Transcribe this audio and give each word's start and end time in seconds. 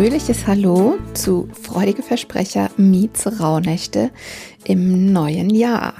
Fröhliches 0.00 0.46
Hallo 0.46 0.96
zu 1.12 1.46
Freudige 1.52 2.02
Versprecher 2.02 2.70
Miets 2.78 3.38
Rauhnächte 3.38 4.10
im 4.64 5.12
neuen 5.12 5.50
Jahr. 5.50 5.92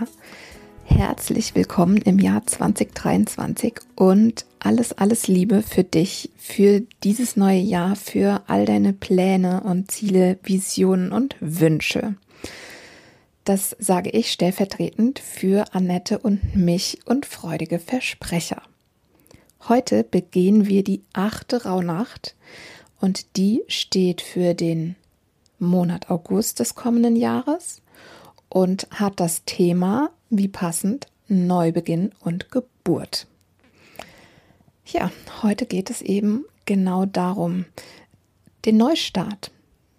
Herzlich 0.84 1.54
willkommen 1.54 1.98
im 1.98 2.18
Jahr 2.18 2.46
2023 2.46 3.74
und 3.96 4.46
alles, 4.58 4.94
alles 4.94 5.28
Liebe 5.28 5.60
für 5.60 5.84
dich, 5.84 6.30
für 6.38 6.80
dieses 7.04 7.36
neue 7.36 7.58
Jahr, 7.58 7.94
für 7.94 8.40
all 8.46 8.64
deine 8.64 8.94
Pläne 8.94 9.64
und 9.64 9.90
Ziele, 9.90 10.38
Visionen 10.44 11.12
und 11.12 11.36
Wünsche. 11.40 12.14
Das 13.44 13.76
sage 13.78 14.08
ich 14.08 14.32
stellvertretend 14.32 15.18
für 15.18 15.74
Annette 15.74 16.18
und 16.20 16.56
mich 16.56 17.00
und 17.04 17.26
freudige 17.26 17.78
Versprecher. 17.78 18.62
Heute 19.68 20.04
begehen 20.04 20.66
wir 20.66 20.84
die 20.84 21.02
achte 21.12 21.64
Rauhnacht 21.64 22.34
und 23.00 23.36
die 23.36 23.62
steht 23.68 24.20
für 24.20 24.54
den 24.54 24.96
Monat 25.58 26.10
August 26.10 26.60
des 26.60 26.74
kommenden 26.74 27.16
Jahres 27.16 27.82
und 28.48 28.88
hat 28.90 29.20
das 29.20 29.44
Thema, 29.44 30.10
wie 30.28 30.48
passend, 30.48 31.06
Neubeginn 31.28 32.12
und 32.20 32.50
Geburt. 32.50 33.26
Ja, 34.86 35.10
heute 35.42 35.66
geht 35.66 35.90
es 35.90 36.02
eben 36.02 36.44
genau 36.66 37.06
darum, 37.06 37.66
den 38.64 38.76
Neustart. 38.76 39.52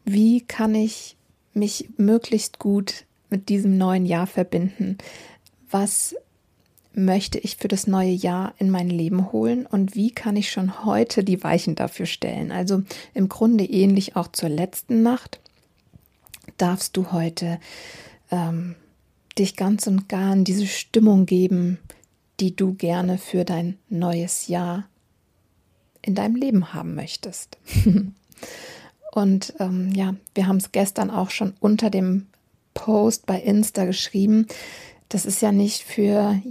Wie 0.03 0.41
kann 0.41 0.75
ich 0.75 1.15
mich 1.53 1.89
möglichst 1.97 2.59
gut 2.59 3.05
mit 3.29 3.49
diesem 3.49 3.77
neuen 3.77 4.05
Jahr 4.05 4.27
verbinden? 4.27 4.97
Was 5.69 6.15
möchte 6.93 7.37
ich 7.39 7.57
für 7.57 7.67
das 7.67 7.87
neue 7.87 8.11
Jahr 8.11 8.53
in 8.57 8.69
mein 8.69 8.89
Leben 8.89 9.31
holen 9.31 9.65
und 9.65 9.95
wie 9.95 10.11
kann 10.11 10.35
ich 10.35 10.51
schon 10.51 10.85
heute 10.85 11.23
die 11.23 11.43
Weichen 11.43 11.75
dafür 11.75 12.05
stellen? 12.05 12.51
Also 12.51 12.83
im 13.13 13.29
Grunde 13.29 13.63
ähnlich 13.65 14.15
auch 14.15 14.27
zur 14.27 14.49
letzten 14.49 15.01
Nacht 15.01 15.39
darfst 16.57 16.97
du 16.97 17.11
heute 17.11 17.59
ähm, 18.29 18.75
dich 19.37 19.55
ganz 19.55 19.87
und 19.87 20.09
gar 20.09 20.33
in 20.33 20.43
diese 20.43 20.67
Stimmung 20.67 21.25
geben, 21.25 21.79
die 22.39 22.55
du 22.55 22.73
gerne 22.73 23.17
für 23.17 23.45
dein 23.45 23.77
neues 23.89 24.47
Jahr 24.47 24.85
in 26.01 26.15
deinem 26.15 26.35
Leben 26.35 26.73
haben 26.73 26.95
möchtest. 26.95 27.57
und 29.11 29.53
ähm, 29.59 29.91
ja, 29.93 30.15
wir 30.35 30.47
haben 30.47 30.57
es 30.57 30.71
gestern 30.71 31.09
auch 31.09 31.29
schon 31.29 31.53
unter 31.59 31.89
dem 31.89 32.27
Post 32.73 33.25
bei 33.25 33.39
Insta 33.39 33.85
geschrieben. 33.85 34.47
Das 35.09 35.25
ist 35.25 35.41
ja 35.41 35.51
nicht 35.51 35.83
für 35.83 36.41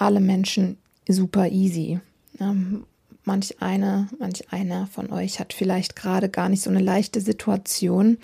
alle 0.00 0.20
Menschen 0.20 0.78
super 1.08 1.48
easy. 1.48 2.00
Ähm, 2.40 2.84
manch 3.24 3.60
einer, 3.60 4.08
manch 4.18 4.52
einer 4.52 4.86
von 4.86 5.12
euch 5.12 5.40
hat 5.40 5.52
vielleicht 5.52 5.96
gerade 5.96 6.28
gar 6.28 6.48
nicht 6.48 6.62
so 6.62 6.70
eine 6.70 6.80
leichte 6.80 7.20
Situation, 7.20 8.18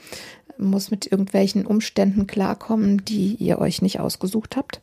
muss 0.59 0.91
mit 0.91 1.07
irgendwelchen 1.07 1.67
Umständen 1.67 2.27
klarkommen, 2.27 3.05
die 3.05 3.35
ihr 3.35 3.59
euch 3.59 3.83
nicht 3.83 4.01
ausgesucht 4.01 4.57
habt. 4.57 4.81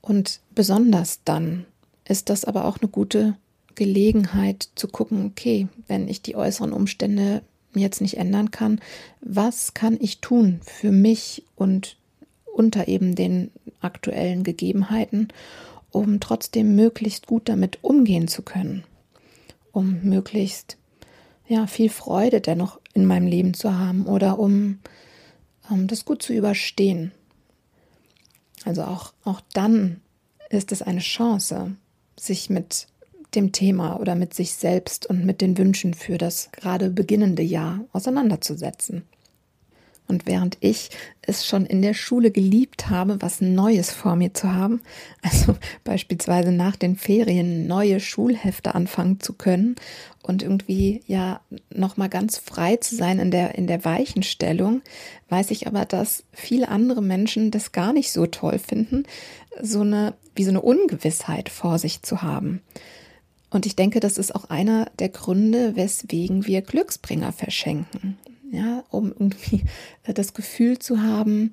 Und 0.00 0.40
besonders 0.54 1.20
dann 1.24 1.66
ist 2.06 2.28
das 2.28 2.44
aber 2.44 2.64
auch 2.64 2.78
eine 2.80 2.88
gute 2.88 3.36
Gelegenheit 3.74 4.68
zu 4.74 4.88
gucken, 4.88 5.26
okay, 5.26 5.68
wenn 5.88 6.08
ich 6.08 6.22
die 6.22 6.36
äußeren 6.36 6.72
Umstände 6.72 7.42
jetzt 7.74 8.00
nicht 8.00 8.18
ändern 8.18 8.50
kann, 8.50 8.80
was 9.20 9.74
kann 9.74 9.96
ich 10.00 10.20
tun 10.20 10.60
für 10.62 10.92
mich 10.92 11.44
und 11.56 11.96
unter 12.52 12.88
eben 12.88 13.14
den 13.14 13.50
aktuellen 13.80 14.44
Gegebenheiten, 14.44 15.28
um 15.90 16.20
trotzdem 16.20 16.74
möglichst 16.74 17.26
gut 17.26 17.48
damit 17.48 17.78
umgehen 17.82 18.28
zu 18.28 18.42
können, 18.42 18.84
um 19.72 20.00
möglichst 20.02 20.76
ja 21.48 21.66
viel 21.66 21.90
Freude 21.90 22.40
dennoch 22.40 22.80
in 22.94 23.06
meinem 23.06 23.26
Leben 23.26 23.54
zu 23.54 23.78
haben 23.78 24.06
oder 24.06 24.38
um, 24.38 24.78
um 25.68 25.86
das 25.86 26.04
gut 26.04 26.22
zu 26.22 26.32
überstehen. 26.32 27.12
Also 28.64 28.82
auch, 28.84 29.12
auch 29.24 29.40
dann 29.52 30.00
ist 30.50 30.72
es 30.72 30.82
eine 30.82 31.00
Chance, 31.00 31.76
sich 32.16 32.50
mit 32.50 32.86
dem 33.34 33.52
Thema 33.52 33.98
oder 33.98 34.14
mit 34.14 34.34
sich 34.34 34.54
selbst 34.54 35.06
und 35.06 35.24
mit 35.24 35.40
den 35.40 35.56
Wünschen 35.56 35.94
für 35.94 36.18
das 36.18 36.50
gerade 36.52 36.90
beginnende 36.90 37.42
Jahr 37.42 37.80
auseinanderzusetzen. 37.92 39.04
Und 40.08 40.26
während 40.26 40.58
ich 40.60 40.90
es 41.22 41.46
schon 41.46 41.64
in 41.64 41.80
der 41.80 41.94
Schule 41.94 42.30
geliebt 42.30 42.90
habe, 42.90 43.22
was 43.22 43.40
Neues 43.40 43.92
vor 43.92 44.16
mir 44.16 44.34
zu 44.34 44.52
haben, 44.52 44.82
also 45.22 45.56
beispielsweise 45.84 46.52
nach 46.52 46.76
den 46.76 46.96
Ferien 46.96 47.66
neue 47.66 48.00
Schulhefte 48.00 48.74
anfangen 48.74 49.20
zu 49.20 49.32
können 49.32 49.76
und 50.22 50.42
irgendwie 50.42 51.02
ja 51.06 51.40
noch 51.70 51.96
mal 51.96 52.08
ganz 52.08 52.36
frei 52.36 52.76
zu 52.76 52.94
sein 52.94 53.18
in 53.18 53.30
der 53.30 53.54
in 53.54 53.66
der 53.66 53.84
Weichenstellung, 53.84 54.82
weiß 55.28 55.50
ich 55.50 55.66
aber, 55.66 55.84
dass 55.84 56.24
viele 56.32 56.68
andere 56.68 57.02
Menschen 57.02 57.50
das 57.50 57.72
gar 57.72 57.92
nicht 57.92 58.12
so 58.12 58.26
toll 58.26 58.58
finden, 58.58 59.04
so 59.60 59.80
eine 59.80 60.14
wie 60.34 60.44
so 60.44 60.50
eine 60.50 60.62
Ungewissheit 60.62 61.48
vor 61.48 61.78
sich 61.78 62.02
zu 62.02 62.22
haben. 62.22 62.62
Und 63.50 63.66
ich 63.66 63.76
denke, 63.76 64.00
das 64.00 64.16
ist 64.16 64.34
auch 64.34 64.48
einer 64.48 64.90
der 64.98 65.10
Gründe, 65.10 65.76
weswegen 65.76 66.46
wir 66.46 66.62
Glücksbringer 66.62 67.32
verschenken 67.32 68.16
ja, 68.52 68.84
um 68.90 69.08
irgendwie 69.08 69.64
äh, 70.04 70.14
das 70.14 70.34
Gefühl 70.34 70.78
zu 70.78 71.02
haben, 71.02 71.52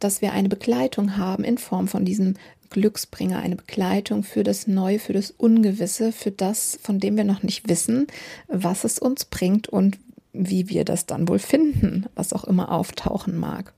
dass 0.00 0.20
wir 0.20 0.32
eine 0.32 0.48
Begleitung 0.48 1.16
haben 1.16 1.44
in 1.44 1.56
Form 1.56 1.88
von 1.88 2.04
diesem 2.04 2.34
Glücksbringer, 2.70 3.38
eine 3.38 3.56
Begleitung 3.56 4.24
für 4.24 4.42
das 4.42 4.66
Neue, 4.66 4.98
für 4.98 5.12
das 5.12 5.30
Ungewisse, 5.30 6.10
für 6.10 6.32
das, 6.32 6.78
von 6.82 6.98
dem 6.98 7.16
wir 7.16 7.24
noch 7.24 7.42
nicht 7.42 7.68
wissen, 7.68 8.08
was 8.48 8.84
es 8.84 8.98
uns 8.98 9.24
bringt 9.24 9.68
und 9.68 9.98
wie 10.32 10.68
wir 10.68 10.84
das 10.84 11.06
dann 11.06 11.28
wohl 11.28 11.38
finden, 11.38 12.06
was 12.16 12.32
auch 12.32 12.44
immer 12.44 12.72
auftauchen 12.72 13.38
mag. 13.38 13.72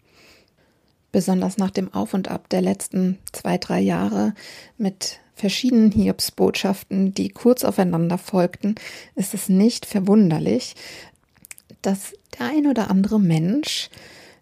Besonders 1.13 1.59
nach 1.59 1.71
dem 1.71 1.93
Auf 1.93 2.15
und 2.15 2.29
Ab 2.29 2.49
der 2.49 2.63
letzten 2.63 3.19
zwei, 3.33 3.59
drei 3.59 3.81
Jahre 3.81 4.35
mit 4.79 5.21
verschiedenen 5.35 5.91
Hiobsbotschaften, 5.93 7.13
die 7.13 7.29
kurz 7.29 7.65
aufeinander 7.65 8.17
folgten, 8.17 8.77
ist 9.15 9.35
es 9.35 9.51
nicht 9.51 9.85
verwunderlich, 9.85 10.75
dass 11.87 12.13
der 12.39 12.47
ein 12.47 12.67
oder 12.67 12.91
andere 12.91 13.21
Mensch 13.21 13.91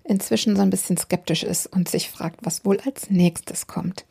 inzwischen 0.03 0.57
so 0.57 0.63
ein 0.63 0.71
bisschen 0.71 0.97
skeptisch 0.97 1.43
ist 1.43 1.67
und 1.67 1.89
sich 1.89 2.11
fragt, 2.11 2.41
was 2.43 2.65
wohl 2.65 2.81
als 2.81 3.11
nächstes 3.11 3.67
kommt. 3.67 4.05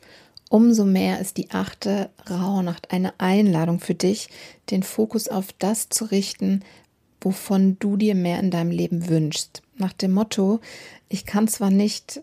Umso 0.50 0.84
mehr 0.84 1.20
ist 1.20 1.36
die 1.36 1.50
achte 1.50 2.10
Rauhnacht 2.30 2.92
eine 2.92 3.18
Einladung 3.18 3.80
für 3.80 3.94
dich, 3.94 4.28
den 4.70 4.82
Fokus 4.82 5.28
auf 5.28 5.52
das 5.58 5.88
zu 5.88 6.04
richten, 6.04 6.60
wovon 7.20 7.76
du 7.78 7.96
dir 7.96 8.14
mehr 8.14 8.38
in 8.38 8.50
deinem 8.50 8.70
Leben 8.70 9.08
wünschst. 9.08 9.62
Nach 9.76 9.92
dem 9.92 10.12
Motto, 10.12 10.60
ich 11.08 11.26
kann 11.26 11.48
zwar 11.48 11.70
nicht 11.70 12.22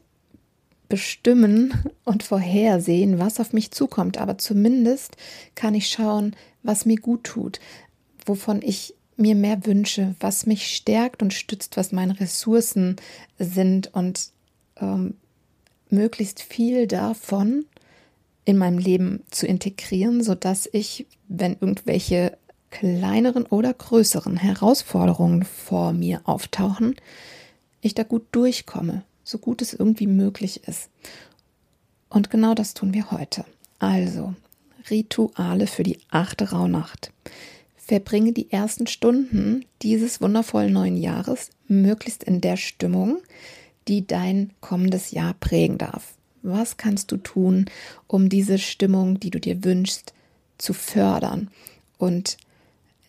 bestimmen 0.88 1.74
und 2.06 2.24
vorhersehen, 2.24 3.20
was 3.20 3.40
auf 3.40 3.52
mich 3.52 3.72
zukommt, 3.72 4.18
aber 4.18 4.38
zumindest 4.38 5.18
kann 5.56 5.76
ich 5.76 5.90
schauen, 5.90 6.36
was 6.64 6.86
mir 6.86 6.98
gut 6.98 7.24
tut, 7.24 7.60
wovon 8.26 8.62
ich 8.62 8.94
mir 9.22 9.36
mehr 9.36 9.66
wünsche, 9.66 10.16
was 10.20 10.46
mich 10.46 10.76
stärkt 10.76 11.22
und 11.22 11.34
stützt, 11.34 11.78
was 11.78 11.92
meine 11.92 12.20
Ressourcen 12.20 12.96
sind 13.38 13.94
und 13.94 14.32
ähm, 14.78 15.16
möglichst 15.90 16.42
viel 16.42 16.88
davon 16.88 17.66
in 18.46 18.58
meinem 18.58 18.78
Leben 18.78 19.24
zu 19.30 19.46
integrieren, 19.46 20.24
sodass 20.24 20.68
ich, 20.72 21.06
wenn 21.28 21.54
irgendwelche 21.60 22.38
kleineren 22.72 23.46
oder 23.46 23.74
größeren 23.74 24.38
Herausforderungen 24.38 25.44
vor 25.44 25.94
mir 25.94 26.22
auftauchen, 26.24 26.96
ich 27.82 27.94
da 27.94 28.04
gut 28.04 28.26
durchkomme, 28.32 29.04
so 29.24 29.38
gut 29.38 29.62
es 29.62 29.74
irgendwie 29.74 30.08
möglich 30.08 30.68
ist. 30.68 30.90
Und 32.10 32.30
genau 32.30 32.54
das 32.54 32.74
tun 32.74 32.94
wir 32.94 33.12
heute. 33.12 33.46
Also, 33.80 34.34
Rituale 34.90 35.68
für 35.68 35.84
die 35.84 36.00
achte 36.10 36.52
Rauhnacht. 36.52 37.12
Verbringe 37.84 38.32
die 38.32 38.52
ersten 38.52 38.88
Stunden 38.88 39.66
dieses 39.82 40.22
wundervollen 40.22 40.72
neuen 40.72 40.98
Jahres 40.98 41.50
möglichst 41.68 42.24
in 42.24 42.42
der 42.42 42.58
Stimmung, 42.58 43.18
die 43.88 44.06
dein 44.06 44.52
kommendes 44.62 45.12
Jahr 45.12 45.34
prägen 45.34 45.78
darf. 45.78 46.14
Was 46.44 46.78
kannst 46.78 47.12
du 47.12 47.18
tun, 47.18 47.66
um 48.08 48.30
diese 48.30 48.58
Stimmung, 48.58 49.20
die 49.20 49.30
du 49.30 49.40
dir 49.40 49.64
wünschst, 49.64 50.14
zu 50.58 50.74
fördern 50.74 51.50
und 51.98 52.38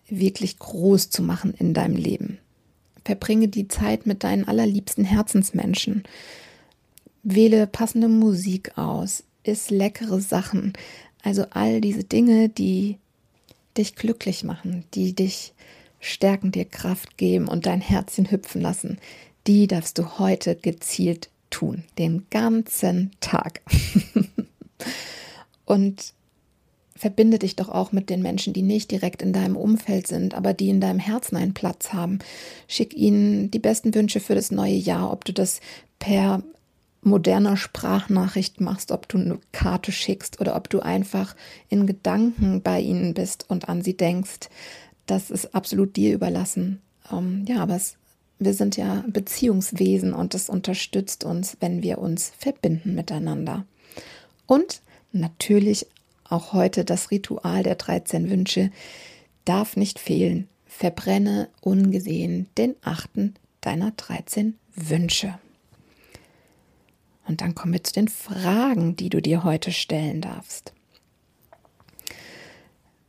wirklich 0.09 0.59
groß 0.59 1.11
zu 1.11 1.23
machen 1.23 1.55
in 1.59 1.75
deinem 1.75 1.97
Leben? 1.97 2.39
verbringe 3.05 3.49
die 3.49 3.69
Zeit 3.69 4.07
mit 4.07 4.25
deinen 4.25 4.47
allerliebsten 4.47 5.05
Herzensmenschen. 5.05 6.05
Wähle 7.23 7.67
passende 7.67 8.09
Musik 8.09 8.77
aus, 8.77 9.25
iss 9.45 9.71
leckere 9.71 10.21
Sachen. 10.21 10.73
Also 11.23 11.47
all 11.51 11.81
diese 11.81 12.05
Dinge, 12.05 12.49
die 12.49 12.99
dich 13.77 13.95
glücklich 13.95 14.45
machen, 14.45 14.85
die 14.95 15.15
dich 15.15 15.55
stärken, 16.01 16.53
dir 16.53 16.65
Kraft 16.65 17.17
geben 17.17 17.49
und 17.49 17.67
dein 17.67 17.81
Herzchen 17.81 18.31
hüpfen 18.31 18.61
lassen, 18.61 18.99
die 19.47 19.67
darfst 19.67 19.99
du 19.99 20.19
heute 20.19 20.57
gezielt 20.57 21.31
tun, 21.51 21.85
den 21.99 22.27
ganzen 22.31 23.13
Tag. 23.21 23.63
und 25.65 26.13
verbinde 26.97 27.39
dich 27.39 27.57
doch 27.57 27.69
auch 27.69 27.91
mit 27.91 28.11
den 28.11 28.23
Menschen, 28.23 28.53
die 28.53 28.63
nicht 28.63 28.91
direkt 28.91 29.23
in 29.23 29.33
deinem 29.33 29.57
Umfeld 29.57 30.07
sind, 30.07 30.35
aber 30.35 30.55
die 30.55 30.69
in 30.69 30.81
deinem 30.81 31.01
Herzen 31.01 31.37
einen 31.37 31.55
Platz 31.55 31.93
haben. 31.93 32.21
Schick 32.69 32.95
ihnen 32.95 33.51
die 33.51 33.59
besten 33.59 33.95
Wünsche 33.95 34.21
für 34.21 34.37
das 34.37 34.53
neue 34.53 34.75
Jahr, 34.75 35.13
ob 35.13 35.25
du 35.25 35.33
das 35.33 35.61
per 35.99 36.43
moderner 37.03 37.57
Sprachnachricht 37.57 38.61
machst, 38.61 38.93
ob 38.93 39.09
du 39.09 39.19
eine 39.19 39.39
Karte 39.51 39.93
schickst 39.93 40.41
oder 40.41 40.57
ob 40.57 40.71
du 40.71 40.81
einfach 40.81 41.35
in 41.69 41.87
Gedanken 41.87 42.63
bei 42.63 42.81
ihnen 42.81 43.13
bist 43.15 43.45
und 43.49 43.69
an 43.69 43.83
sie 43.83 43.97
denkst. 43.97 44.49
Das 45.07 45.31
ist 45.31 45.55
absolut 45.55 45.97
dir 45.97 46.15
überlassen. 46.15 46.81
Ähm, 47.11 47.45
ja, 47.49 47.61
aber 47.63 47.77
es, 47.77 47.97
wir 48.39 48.55
sind 48.55 48.77
ja 48.77 49.05
Beziehungswesen 49.09 50.15
und 50.15 50.35
es 50.35 50.49
unterstützt 50.49 51.25
uns, 51.25 51.57
wenn 51.61 51.83
wir 51.83 51.99
uns 51.99 52.33
verbinden 52.39 52.95
miteinander. 52.95 53.67
Und 54.47 54.81
natürlich 55.11 55.87
auch 56.25 56.53
heute 56.53 56.85
das 56.85 57.11
Ritual 57.11 57.63
der 57.63 57.75
13 57.75 58.31
Wünsche 58.31 58.71
darf 59.45 59.77
nicht 59.77 59.99
fehlen. 59.99 60.49
Verbrenne 60.67 61.49
ungesehen 61.61 62.47
den 62.57 62.75
achten 62.83 63.35
deiner 63.61 63.91
13 63.91 64.57
Wünsche. 64.75 65.39
Und 67.33 67.41
dann 67.41 67.55
kommen 67.55 67.73
wir 67.73 67.83
zu 67.83 67.95
den 67.95 68.09
Fragen, 68.09 68.95
die 68.95 69.09
du 69.09 69.23
dir 69.23 69.43
heute 69.43 69.73
stellen 69.73 70.21
darfst. 70.21 70.75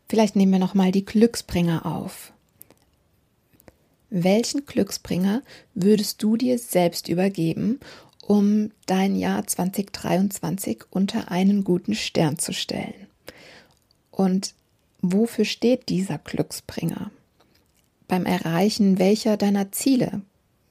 Vielleicht 0.08 0.38
nehmen 0.38 0.54
wir 0.54 0.60
noch 0.60 0.76
mal 0.76 0.94
die 0.94 1.04
Glücksbringer 1.04 1.86
auf. 1.86 2.32
Welchen 4.10 4.66
Glücksbringer 4.66 5.42
würdest 5.74 6.24
du 6.24 6.38
dir 6.38 6.58
selbst 6.58 7.10
übergeben, 7.10 7.82
um 8.26 8.72
dein 8.86 9.18
Jahr 9.18 9.46
2023 9.46 10.84
unter 10.90 11.30
einen 11.30 11.66
guten 11.66 11.94
Stern 11.94 12.40
zu 12.40 12.54
stellen? 12.54 13.08
Und 14.10 14.54
wofür 15.02 15.44
steht 15.44 15.90
dieser 15.90 16.18
Glücksbringer? 16.18 17.12
Beim 18.08 18.26
Erreichen 18.26 19.00
welcher 19.00 19.36
deiner 19.36 19.74
Ziele 19.74 20.22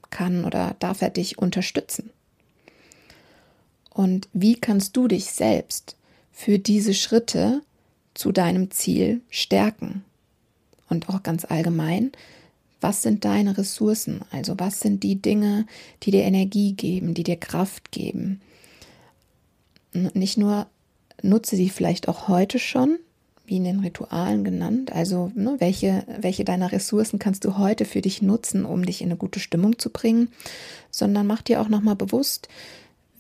kann 0.09 0.47
oder 0.47 0.75
darf 0.79 1.03
er 1.03 1.11
dich 1.11 1.37
unterstützen? 1.37 2.09
Und 3.93 4.29
wie 4.33 4.55
kannst 4.55 4.97
du 4.97 5.09
dich 5.09 5.27
selbst 5.27 5.97
für 6.33 6.59
diese 6.59 6.95
Schritte 6.95 7.61
zu 8.15 8.33
deinem 8.33 8.71
Ziel 8.71 9.21
stärken? 9.31 10.05
Und 10.89 11.09
auch 11.09 11.23
ganz 11.23 11.45
allgemein, 11.45 12.13
was 12.81 13.03
sind 13.03 13.25
deine 13.25 13.57
Ressourcen? 13.57 14.21
Also 14.31 14.55
was 14.59 14.81
sind 14.81 15.03
die 15.03 15.17
Dinge, 15.17 15.67
die 16.03 16.11
dir 16.11 16.25
Energie 16.25 16.73
geben, 16.73 17.15
die 17.15 17.23
dir 17.23 17.37
Kraft 17.37 17.93
geben? 17.93 18.41
Nicht 19.93 20.39
nur 20.39 20.67
nutze 21.23 21.57
sie 21.57 21.69
vielleicht 21.71 22.09
auch 22.09 22.29
heute 22.29 22.59
schon, 22.59 22.99
wie 23.47 23.57
in 23.57 23.65
den 23.65 23.81
Ritualen 23.81 24.45
genannt. 24.45 24.93
Also 24.93 25.31
ne, 25.35 25.57
welche, 25.59 26.05
welche 26.21 26.45
deiner 26.45 26.73
Ressourcen 26.73 27.19
kannst 27.19 27.45
du 27.45 27.59
heute 27.59 27.85
für 27.85 28.01
dich 28.01 28.23
nutzen, 28.23 28.65
um 28.65 28.85
dich 28.85 29.01
in 29.01 29.09
eine 29.09 29.17
gute 29.17 29.41
Stimmung 29.41 29.79
zu 29.79 29.91
bringen, 29.91 30.29
sondern 30.91 31.27
mach 31.27 31.43
dir 31.43 31.61
auch 31.61 31.69
nochmal 31.69 31.97
bewusst, 31.97 32.49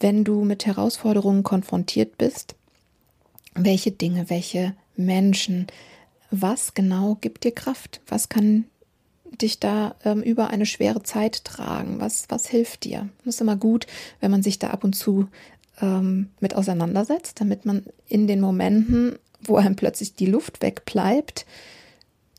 wenn 0.03 0.25
du 0.25 0.45
mit 0.45 0.67
Herausforderungen 0.67 1.43
konfrontiert 1.43 2.19
bist, 2.19 2.57
welche 3.55 3.93
Dinge, 3.93 4.29
welche 4.31 4.75
Menschen, 4.97 5.67
was 6.31 6.75
genau 6.75 7.17
gibt 7.21 7.45
dir 7.45 7.53
Kraft? 7.53 8.01
Was 8.07 8.29
kann 8.29 8.65
dich 9.41 9.61
da 9.61 9.95
ähm, 10.05 10.23
über 10.23 10.49
eine 10.49 10.67
schwere 10.67 11.03
Zeit 11.03 11.45
tragen? 11.45 12.01
Was, 12.01 12.27
was 12.29 12.47
hilft 12.47 12.85
dir? 12.85 13.09
Das 13.25 13.37
ist 13.37 13.41
immer 13.41 13.57
gut, 13.57 13.87
wenn 14.21 14.31
man 14.31 14.43
sich 14.43 14.59
da 14.59 14.71
ab 14.71 14.85
und 14.85 14.95
zu 14.95 15.29
ähm, 15.81 16.31
mit 16.41 16.55
auseinandersetzt, 16.55 17.41
damit 17.41 17.65
man 17.65 17.85
in 18.09 18.27
den 18.27 18.41
Momenten, 18.41 19.19
wo 19.41 19.57
einem 19.57 19.77
plötzlich 19.77 20.15
die 20.15 20.27
Luft 20.27 20.63
wegbleibt, 20.63 21.47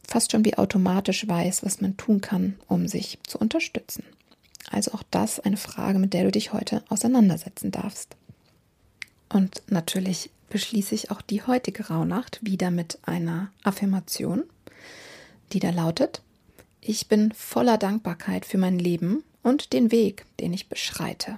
fast 0.08 0.32
schon 0.32 0.46
wie 0.46 0.58
automatisch 0.58 1.28
weiß, 1.28 1.64
was 1.64 1.82
man 1.82 1.98
tun 1.98 2.22
kann, 2.22 2.56
um 2.68 2.88
sich 2.88 3.20
zu 3.26 3.38
unterstützen. 3.38 4.04
Also 4.74 4.94
auch 4.94 5.04
das 5.12 5.40
eine 5.40 5.58
Frage, 5.58 6.00
mit 6.00 6.14
der 6.14 6.24
du 6.24 6.32
dich 6.32 6.52
heute 6.52 6.84
auseinandersetzen 6.90 7.70
darfst. 7.70 8.16
Und 9.30 9.62
natürlich 9.68 10.32
beschließe 10.50 10.96
ich 10.96 11.12
auch 11.12 11.22
die 11.22 11.44
heutige 11.44 11.88
Rauhnacht 11.88 12.40
wieder 12.44 12.72
mit 12.72 12.98
einer 13.04 13.52
Affirmation, 13.64 14.44
die 15.52 15.60
da 15.60 15.70
lautet, 15.70 16.22
ich 16.82 17.08
bin 17.08 17.32
voller 17.32 17.78
Dankbarkeit 17.78 18.46
für 18.46 18.58
mein 18.58 18.78
Leben 18.78 19.24
und 19.44 19.74
den 19.74 19.92
Weg, 19.92 20.26
den 20.40 20.54
ich 20.54 20.68
beschreite. 20.70 21.38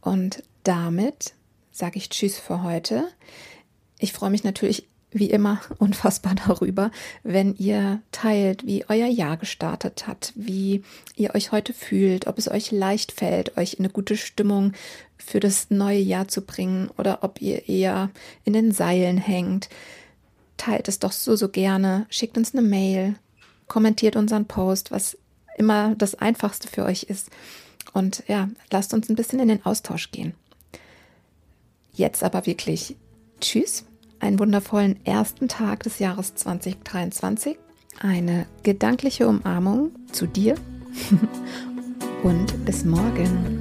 Und 0.00 0.42
damit 0.62 1.34
sage 1.72 1.98
ich 1.98 2.08
Tschüss 2.08 2.38
für 2.38 2.62
heute. 2.62 3.08
Ich 3.98 4.12
freue 4.12 4.30
mich 4.30 4.44
natürlich 4.44 4.86
wie 5.12 5.30
immer 5.30 5.60
unfassbar 5.78 6.34
darüber, 6.34 6.90
wenn 7.22 7.54
ihr 7.56 8.00
teilt, 8.12 8.66
wie 8.66 8.84
euer 8.88 9.06
Jahr 9.06 9.36
gestartet 9.36 10.06
hat, 10.06 10.32
wie 10.34 10.82
ihr 11.16 11.34
euch 11.34 11.52
heute 11.52 11.72
fühlt, 11.72 12.26
ob 12.26 12.38
es 12.38 12.50
euch 12.50 12.70
leicht 12.70 13.12
fällt, 13.12 13.56
euch 13.56 13.74
in 13.74 13.80
eine 13.80 13.92
gute 13.92 14.16
Stimmung 14.16 14.72
für 15.18 15.40
das 15.40 15.70
neue 15.70 16.00
Jahr 16.00 16.28
zu 16.28 16.42
bringen 16.42 16.90
oder 16.96 17.22
ob 17.22 17.40
ihr 17.40 17.68
eher 17.68 18.10
in 18.44 18.52
den 18.52 18.72
Seilen 18.72 19.18
hängt. 19.18 19.68
Teilt 20.56 20.88
es 20.88 20.98
doch 20.98 21.12
so, 21.12 21.36
so 21.36 21.48
gerne, 21.48 22.06
schickt 22.10 22.36
uns 22.36 22.54
eine 22.54 22.62
Mail, 22.62 23.14
kommentiert 23.66 24.16
unseren 24.16 24.46
Post, 24.46 24.90
was 24.90 25.16
immer 25.56 25.94
das 25.96 26.14
Einfachste 26.14 26.68
für 26.68 26.84
euch 26.84 27.04
ist. 27.04 27.30
Und 27.92 28.22
ja, 28.28 28.48
lasst 28.70 28.94
uns 28.94 29.08
ein 29.08 29.16
bisschen 29.16 29.40
in 29.40 29.48
den 29.48 29.64
Austausch 29.64 30.10
gehen. 30.10 30.34
Jetzt 31.92 32.22
aber 32.22 32.46
wirklich 32.46 32.96
Tschüss 33.40 33.84
einen 34.20 34.38
wundervollen 34.38 35.04
ersten 35.04 35.48
Tag 35.48 35.82
des 35.82 35.98
Jahres 35.98 36.34
2023, 36.34 37.58
eine 38.00 38.46
gedankliche 38.62 39.26
Umarmung 39.26 39.90
zu 40.12 40.26
dir 40.26 40.54
und 42.22 42.64
bis 42.64 42.84
morgen. 42.84 43.59